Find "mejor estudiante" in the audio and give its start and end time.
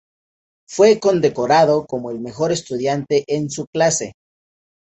2.19-3.23